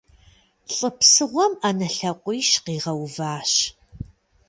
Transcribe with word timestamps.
ЛӀы 0.75 0.89
псыгъуэм 0.97 1.53
Ӏэнэ 1.61 1.87
лъакъуищ 1.95 2.49
къигъэуващ. 2.63 3.53